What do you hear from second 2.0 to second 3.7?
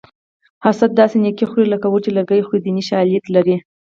چې لرګي خوري دیني شالید لري